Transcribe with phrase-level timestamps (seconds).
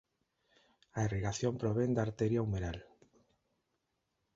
[0.97, 2.79] A irrigación provén da arteria umeral.